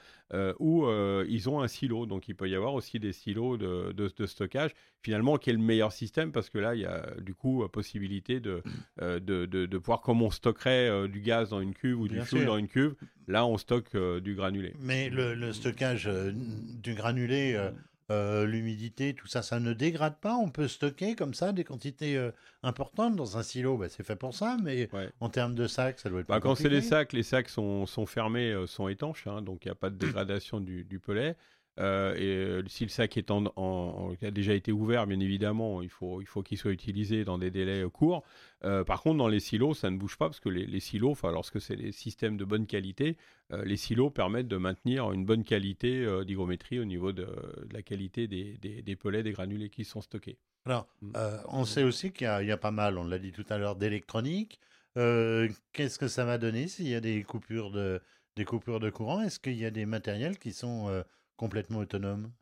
[0.58, 0.88] ou
[1.28, 2.06] ils ont un silo.
[2.06, 4.72] Donc, il peut y avoir aussi des silos de, stockage.
[5.00, 8.40] Finalement, qui est le meilleur système parce que là, il y a du coup possibilité
[8.40, 8.62] de,
[8.98, 12.66] de, pouvoir, comme on stockerait du gaz dans une cuve ou du fioul dans une
[12.68, 12.96] cuve,
[13.28, 14.74] là, on stocke du granulé.
[14.80, 16.10] Mais le, stockage
[16.82, 17.56] du granulé
[18.10, 20.36] euh, l'humidité, tout ça, ça ne dégrade pas.
[20.36, 22.30] On peut stocker comme ça des quantités euh,
[22.62, 23.76] importantes dans un silo.
[23.76, 24.88] Bah, c'est fait pour ça, mais
[25.20, 26.28] en termes de sacs, ça doit être.
[26.28, 29.68] Bah, quand c'est les sacs, les sacs sont, fermés, euh, sont étanches, hein, donc il
[29.68, 31.36] n'y a pas de dégradation du, du pellet.
[31.78, 33.44] Euh, et euh, si le sac est en,
[34.22, 37.50] a déjà été ouvert, bien évidemment, il faut il faut qu'il soit utilisé dans des
[37.50, 38.24] délais euh, courts.
[38.86, 41.60] par contre, dans les silos, ça ne bouge pas parce que les, silos, enfin, lorsque
[41.60, 43.16] c'est des systèmes de bonne qualité,
[43.64, 47.28] les silos permettent de maintenir une bonne qualité d'hygrométrie au niveau de,
[47.70, 50.38] la qualité des, des, des, pellets, des granulés qui sont stockés.
[50.64, 51.12] Alors, mm.
[51.48, 53.76] on sait aussi qu'il y, y, a pas mal, on l'a dit tout à l'heure,
[53.76, 54.58] d'électronique.
[54.94, 58.00] Qu'est-ce que ça va donner s'il y a des coupures de,
[58.34, 59.22] des coupures de courant?
[59.22, 61.04] Est-ce qu'il y a des matériels qui sont
[61.36, 62.32] complètement autonome?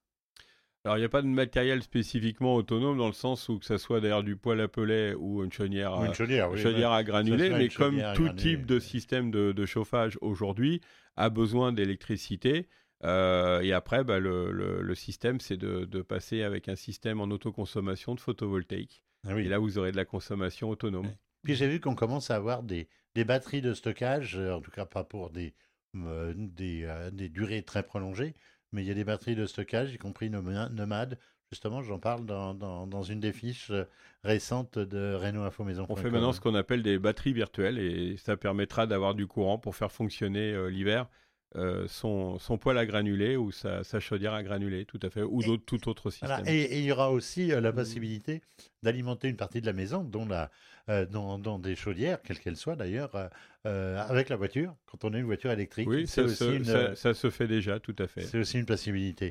[0.84, 3.78] Alors, il n'y a pas de matériel spécifiquement autonome dans le sens où que ce
[3.78, 8.02] soit d'ailleurs du poêle à pellet ou une chaudière, à, chaudière, à granulés, mais comme
[8.14, 10.82] tout type de système de, chauffage aujourd'hui
[11.16, 12.68] a besoin d'électricité.
[13.02, 18.20] Euh, et après, bah, le, système, c'est de, passer avec un système en autoconsommation de
[18.20, 19.02] photovoltaïque.
[19.26, 21.10] Ah et là, vous aurez de la consommation autonome.
[21.44, 25.02] Puis j'ai vu qu'on commence à avoir des, batteries de stockage, en tout cas pas
[25.02, 25.54] pour des,
[25.96, 28.34] euh, des durées très prolongées,
[28.74, 31.18] mais il y a des batteries de stockage, y compris Nomad.
[31.50, 33.70] Justement, j'en parle dans, dans, une des fiches
[34.24, 35.86] récentes de Renault Info Maison.
[35.88, 39.58] On fait maintenant ce qu'on appelle des batteries virtuelles et ça permettra d'avoir du courant
[39.58, 41.06] pour faire fonctionner l'hiver
[41.56, 45.22] euh, son, son, poêle à granulés ou sa, sa, chaudière à granulés, tout à fait,
[45.22, 46.42] ou d'autres, tout autre système.
[46.46, 47.74] Et, il y aura aussi euh, la mmh.
[47.76, 48.42] possibilité
[48.82, 50.50] d'alimenter une partie de la maison, dont, la,
[50.90, 53.30] euh, des chaudières, quelles qu'elles soient d'ailleurs,
[53.64, 55.88] avec la voiture, quand on a une voiture électrique.
[55.88, 58.22] Oui, ça, se, ça, se fait déjà, tout à fait.
[58.22, 59.30] C'est aussi une possibilité.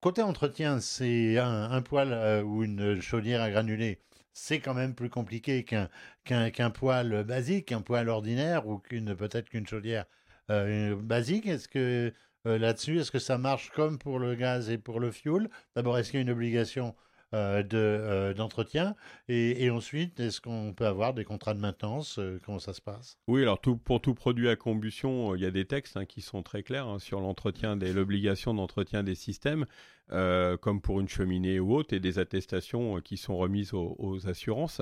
[0.00, 4.00] côté entretien, c'est un, un poêle ou une chaudière à granulés
[4.34, 5.88] c'est quand même plus compliqué qu'un
[6.24, 10.04] qu'un poêle basique, un poêle ordinaire ou qu'une peut-être qu'une chaudière
[10.50, 11.46] euh, basique.
[11.46, 12.12] Est-ce que
[12.46, 15.48] euh, là-dessus, est-ce que ça marche comme pour le gaz et pour le fioul?
[15.74, 16.94] D'abord, est-ce qu'il y a une obligation
[17.34, 18.94] euh, de, d'entretien
[19.28, 23.18] et, ensuite, est-ce qu'on peut avoir des contrats de maintenance Comment ça se passe?
[23.26, 26.42] Oui, alors pour tout produit à combustion, il y a des textes hein, qui sont
[26.42, 29.66] très clairs hein, sur l'entretien l'obligation d'entretien des systèmes,
[30.08, 34.80] comme pour une cheminée ou autre, et des attestations qui sont remises aux, assurances.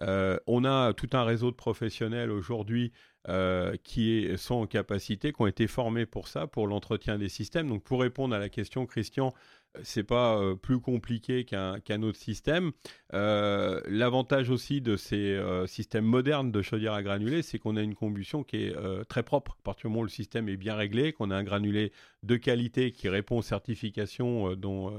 [0.00, 2.92] on a tout un réseau de professionnels aujourd'hui
[3.26, 7.68] euh, qui sont en capacité, qui ont été formés pour ça, pour l'entretien des systèmes.
[7.68, 12.18] Donc pour répondre à la question, Christian, euh, c'est pas euh, plus compliqué qu'un autre
[12.18, 12.72] système.
[13.12, 18.42] L'avantage aussi de ces systèmes modernes de chaudière à granulés, c'est qu'on a une combustion
[18.42, 18.74] qui est
[19.08, 19.56] très propre.
[19.60, 22.36] À partir du moment où le système est bien réglé, qu'on a un granulé de
[22.36, 24.92] qualité qui répond aux certifications dont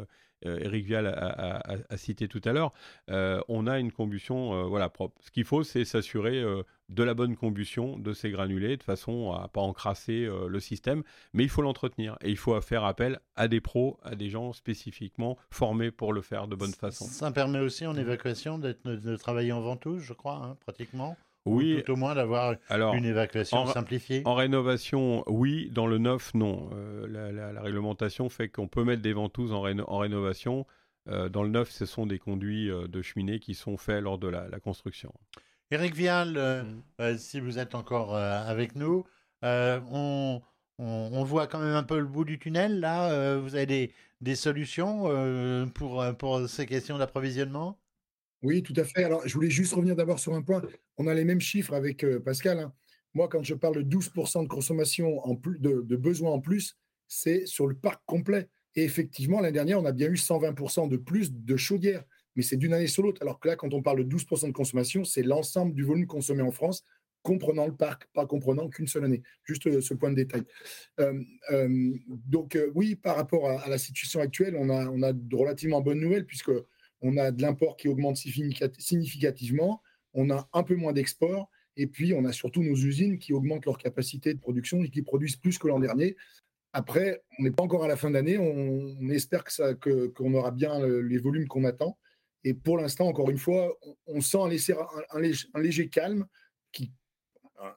[0.44, 2.72] Eric Vial a, cité tout à l'heure,
[3.10, 5.22] on a une combustion voilà, propre.
[5.22, 6.42] Ce qu'il faut, c'est s'assurer
[6.89, 11.04] de la bonne combustion de ces granulés de façon à pas encrasser euh, le système,
[11.34, 14.54] mais il faut l'entretenir et il faut faire appel à des pros, à des gens
[14.54, 17.06] spécifiquement formés pour le faire de bonne façon.
[17.06, 21.17] Ça permet aussi en évacuation de travailler en ventouse, je crois, hein, pratiquement.
[21.48, 21.84] Oui.
[21.86, 24.24] tout au moins d'avoir une évacuation simplifiée.
[24.26, 25.69] En rénovation, oui.
[25.71, 26.71] Dans le neuf, non.
[26.74, 30.65] Euh, la, réglementation fait qu'on peut mettre des ventouses en, rénovation.
[31.08, 34.28] Euh, dans le neuf, ce sont des conduits de cheminée qui sont faits lors de
[34.28, 35.13] la construction.
[35.71, 36.84] Eric Vial, euh, mm.
[37.01, 39.04] euh, si vous êtes encore euh, avec nous,
[39.41, 40.41] on,
[41.23, 42.80] voit quand même un peu le bout du tunnel.
[42.80, 47.80] Là, vous avez des, solutions pour, pour ces questions d'approvisionnement?
[48.41, 49.04] Oui, tout à fait.
[49.04, 50.62] Alors, je voulais juste revenir d'abord sur un point.
[50.97, 52.60] On a les mêmes chiffres avec Pascal.
[52.60, 52.73] Hein.
[53.13, 56.78] Moi, quand je parle de 12% de consommation en plus, de, de besoins en plus,
[57.08, 58.49] c'est sur le parc complet.
[58.75, 62.04] Et effectivement, l'année dernière, on a bien eu 120% de plus de chaudières
[62.36, 63.21] mais c'est d'une année sur l'autre.
[63.21, 66.41] Alors que là, quand on parle de 12% de consommation, c'est l'ensemble du volume consommé
[66.41, 66.84] en France,
[67.26, 69.24] comprenant le parc, pas comprenant qu'une seule année.
[69.43, 70.43] Juste euh, ce point de détail.
[71.00, 71.19] Euh,
[71.52, 75.82] euh, donc oui, par rapport à, la situation actuelle, on a, on a de relativement
[75.82, 76.52] bonnes nouvelles puisque
[77.02, 79.82] on a de l'import qui augmente significativement,
[80.13, 83.65] on a un peu moins d'export, et puis on a surtout nos usines qui augmentent
[83.65, 86.15] leur capacité de production et qui produisent plus que l'an dernier.
[86.71, 90.52] Après, on n'est pas encore à la fin d'année, on, on, espère que qu'on aura
[90.52, 91.98] bien les volumes qu'on attend.
[92.46, 96.28] Et pour l'instant, encore une fois, on, sent un, léger, calme,
[96.72, 96.92] qui,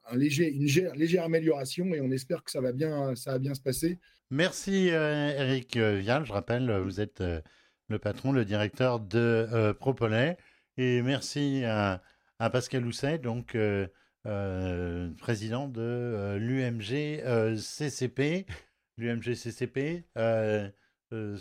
[0.07, 3.55] un léger, une légère, amélioration et on espère que ça va bien, ça va bien
[3.55, 3.97] se passer.
[4.29, 6.23] Merci euh, Eric Vial.
[6.23, 7.41] Je rappelle, vous êtes euh,
[7.87, 10.37] le patron, le directeur de euh, Propolet.
[10.77, 12.03] Et merci à,
[12.37, 13.57] Pascal Housset, donc
[15.17, 18.45] président de l'UMG CCP.
[18.97, 20.05] L'UMG CCP.
[21.11, 21.37] Euh,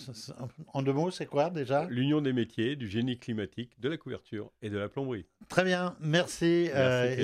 [0.72, 1.87] en deux mots, c'est quoi déjà?
[1.90, 5.26] L'union des métiers, du génie climatique, de la couverture et de la plomberie.
[5.48, 7.14] Très bien, merci, euh,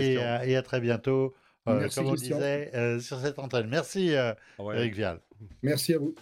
[0.44, 1.35] et, à très bientôt,
[1.68, 3.68] euh, comme on disait, sur cette antenne.
[3.68, 4.11] Merci
[4.59, 5.20] Eric Vial.
[5.62, 6.14] Merci à vous.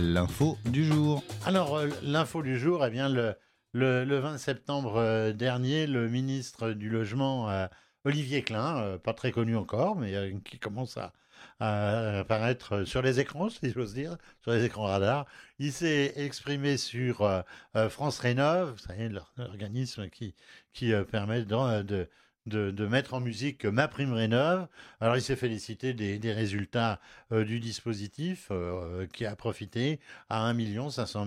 [0.00, 1.22] L'info du jour.
[1.46, 3.36] Alors, l'info du jour, eh bien, le,
[3.72, 7.68] le, 20 septembre dernier, le ministre du Logement,
[8.04, 11.12] Olivier Klein, pas très connu encore, mais qui commence à
[11.60, 15.26] à apparaître sur les écrans, si j'ose dire, sur les écrans radars.
[15.58, 17.42] Il s'est exprimé sur euh,
[17.76, 18.76] euh, France Rénov,
[19.36, 20.34] l'organisme qui,
[20.72, 22.08] qui euh, permet de,
[22.86, 24.68] mettre en musique Ma Prime Rénov.
[25.00, 28.50] Alors, il s'est félicité des, résultats du dispositif
[29.12, 31.26] qui a profité à 1 500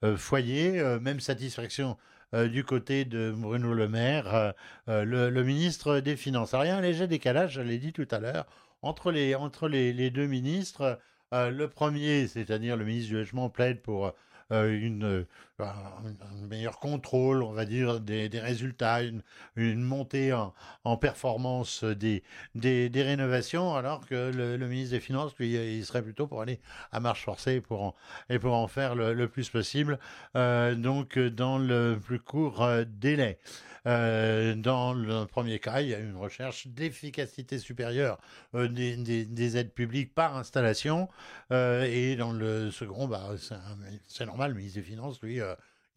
[0.00, 0.80] 000 foyers.
[1.00, 1.96] même satisfaction
[2.34, 4.52] du côté de Bruno Le Maire,
[4.86, 6.54] le, le, ministre des Finances.
[6.54, 8.46] Alors, il y a un léger décalage, je l'ai dit tout à l'heure
[8.82, 10.98] entre les, deux ministres.
[11.34, 14.12] Euh, le premier, c'est-à-dire le ministre du Logement, plaide pour
[14.52, 15.26] euh, une,
[15.60, 22.22] un meilleur contrôle, on va dire, des, résultats, une, montée en, performance des,
[22.54, 26.60] des, rénovations, alors que le, ministre des Finances, lui, il serait plutôt pour aller
[26.92, 27.94] à marche forcée pour en,
[28.28, 29.98] et pour en faire le, plus possible,
[30.36, 33.38] euh, donc dans le plus court euh, délai.
[33.86, 38.18] Euh, dans le premier cas, il y a une recherche d'efficacité supérieure
[38.52, 41.08] des, aides publiques par installation.
[41.50, 43.30] et dans le second, bah,
[44.06, 45.40] c'est normal, le ministre des Finances, lui,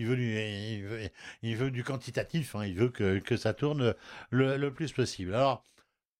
[0.01, 1.11] il veut, du,
[1.43, 3.93] il, veut, du quantitatif, hein, il veut que, que ça tourne
[4.31, 5.35] le, le, plus possible.
[5.35, 5.63] Alors,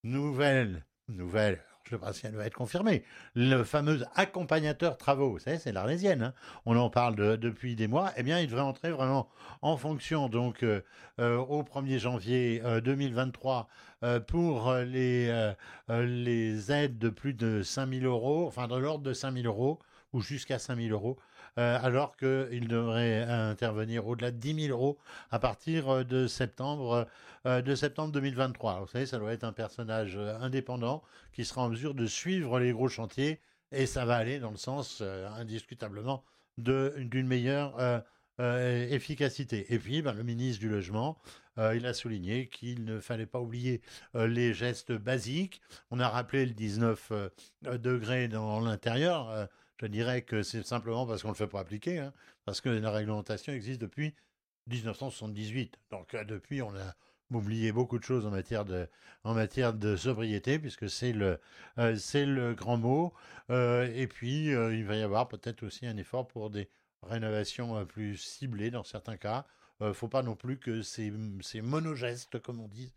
[0.03, 5.31] nouvelle, nouvelle, je ne sais pas si elle va être confirmée, le fameux accompagnateur travaux,
[5.31, 6.33] vous savez, c'est l'Arlésienne, hein.
[6.67, 9.29] on en parle depuis des mois, eh bien, il devrait entrer vraiment
[9.63, 10.83] en fonction, donc, euh,
[11.19, 13.67] euh, au 1er janvier 2023,
[14.03, 15.53] euh, pour les,
[15.89, 19.79] les aides de plus de 5 000 euros, enfin, de l'ordre de 5 000 euros,
[20.13, 21.17] ou jusqu'à 5 000 euros,
[21.57, 24.97] euh, alors qu'il devrait intervenir au-delà de 10 000 euros
[25.31, 27.09] à partir euh, de septembre,
[27.45, 28.79] euh, de septembre 2023.
[28.79, 32.71] vous savez, ça doit être un personnage indépendant qui sera en mesure de suivre les
[32.71, 33.41] gros chantiers
[33.73, 35.01] et ça va aller dans le sens
[35.37, 36.23] indiscutablement
[36.57, 38.03] d'une meilleure
[38.39, 39.73] efficacité.
[39.73, 41.17] Et puis, ben, le ministre du Logement,
[41.57, 43.81] il a souligné qu'il ne fallait pas oublier
[44.13, 45.61] les gestes basiques.
[45.89, 47.13] On a rappelé le 19
[47.63, 49.47] degrés dans l'intérieur.
[49.81, 52.13] Je dirais que c'est simplement parce qu'on ne le fait pas appliquer, hein,
[52.45, 54.13] parce que la réglementation existe depuis
[54.67, 55.79] 1978.
[55.89, 56.95] Donc euh, depuis, on a
[57.31, 58.29] oublié beaucoup de choses en
[59.33, 61.39] matière de, sobriété, puisque c'est le,
[61.79, 63.11] euh, grand mot.
[63.49, 66.69] Euh, et puis, il va y avoir peut-être aussi un effort pour des
[67.01, 69.47] rénovations plus ciblées dans certains cas.
[69.79, 72.93] Il ne faut pas non plus que ces, ces monogestes, comme on dit,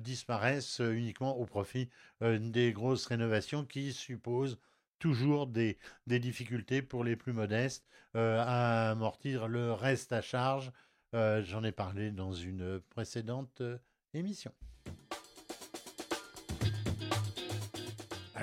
[0.00, 1.88] disparaissent uniquement au profit
[2.20, 4.58] des grosses rénovations qui supposent
[5.02, 7.84] toujours des, difficultés pour les plus modestes
[8.14, 10.70] euh, à amortir le reste à charge.
[11.12, 13.78] Euh, j'en ai parlé dans une précédente euh,
[14.14, 14.52] émission.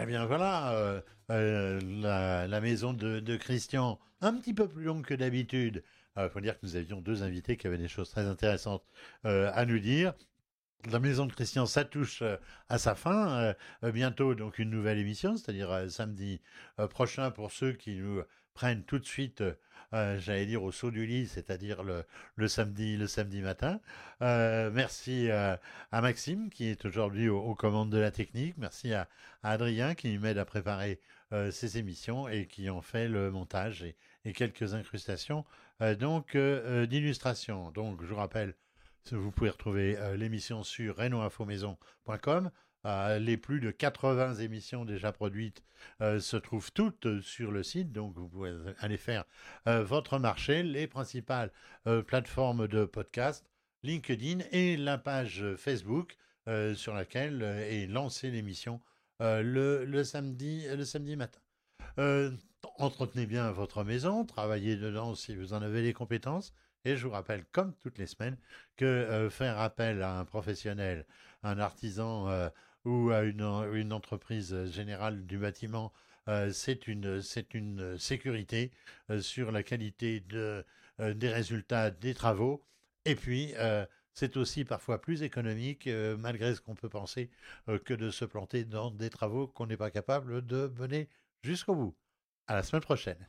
[0.02, 5.84] Eh bien voilà, la, maison de, Christian, un petit peu plus longue que d'habitude.
[6.18, 8.84] Il faut dire que nous avions deux invités qui avaient des choses très intéressantes
[9.24, 10.14] à nous dire.
[10.86, 12.38] La maison de Christian, ça touche euh,
[12.70, 13.42] à sa fin.
[13.42, 16.42] Euh, euh, bientôt, donc, une nouvelle émission, c'est-à-dire samedi
[16.90, 18.22] prochain pour ceux qui nous
[18.54, 19.44] prennent tout de suite,
[19.92, 23.82] j'allais dire, au saut du lit, c'est-à-dire le, samedi, le samedi matin.
[24.22, 25.60] merci à
[25.92, 28.56] Maxime qui est aujourd'hui aux, commandes de la technique.
[28.58, 29.08] Merci à,
[29.44, 31.00] Adrien qui m'aide à préparer
[31.52, 35.46] ces émissions et qui en fait le montage et, quelques incrustations
[36.00, 37.72] donc d'illustration.
[37.72, 38.56] Donc, je vous rappelle
[39.12, 42.52] vous pouvez retrouver euh, l'émission sur renoinfomaison.com.
[42.86, 45.64] Euh, les plus de 80 émissions déjà produites
[46.02, 49.26] euh, se trouvent toutes sur le site, donc vous pouvez aller faire
[49.66, 50.64] votre marché.
[50.64, 51.52] Les principales
[52.08, 53.46] plateformes de podcast,
[53.84, 56.16] LinkedIn et la page Facebook
[56.74, 58.82] sur laquelle est lancée l'émission
[59.20, 61.42] le, samedi, le samedi matin.
[62.78, 66.54] entretenez bien votre maison, travaillez dedans si vous en avez les compétences.
[66.86, 68.38] Et je vous rappelle, comme toutes les semaines,
[68.78, 71.06] que euh, faire appel à un professionnel,
[71.44, 72.50] un artisan euh,
[72.86, 75.92] ou à une, entreprise générale du bâtiment,
[76.28, 78.72] euh, c'est une, sécurité
[79.20, 80.66] sur la qualité de,
[81.00, 82.64] des résultats des travaux.
[83.06, 83.54] Et puis,
[84.14, 85.88] c'est aussi parfois plus économique,
[86.18, 87.30] malgré ce qu'on peut penser,
[87.86, 91.10] que de se planter dans des travaux qu'on n'est pas capable de mener
[91.44, 91.96] jusqu'au bout.
[92.48, 93.28] À la semaine prochaine.